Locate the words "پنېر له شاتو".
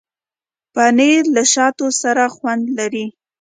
0.73-1.87